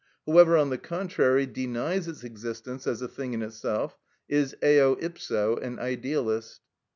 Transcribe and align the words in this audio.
Whoever, 0.25 0.57
on 0.57 0.71
the 0.71 0.79
contrary, 0.79 1.45
denies 1.45 2.07
its 2.07 2.23
existence 2.23 2.87
as 2.87 3.03
a 3.03 3.07
thing 3.07 3.33
in 3.35 3.43
itself 3.43 3.99
is 4.27 4.55
eo 4.63 4.97
ipso 4.99 5.57
an 5.57 5.77
idealist. 5.77 6.61